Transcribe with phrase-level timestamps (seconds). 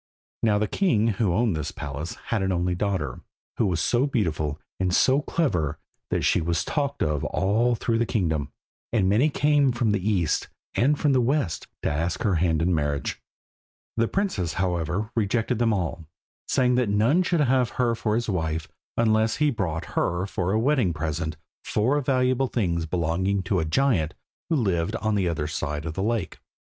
[0.41, 3.19] Now the king who owned this palace had an only daughter,
[3.57, 5.77] who was so beautiful and so clever
[6.09, 8.49] that she was talked of all through the kingdom,
[8.91, 12.73] and many came from the east and from the west to ask her hand in
[12.73, 13.21] marriage.
[13.95, 16.07] The princess, however, rejected them all,
[16.47, 20.57] saying that none should have her for his wife unless he brought her for a
[20.57, 24.15] wedding present four valuable things belonging to a giant
[24.49, 26.39] who lived on the other side of the lake.